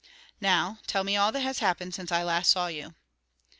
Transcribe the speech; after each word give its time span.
"Now, 0.39 0.79
tell 0.87 1.03
me 1.03 1.15
all 1.15 1.31
that 1.31 1.41
has 1.41 1.59
happened 1.59 1.93
since 1.93 2.11
I 2.11 2.23
last 2.23 2.49
saw 2.49 2.65
you." 2.65 2.95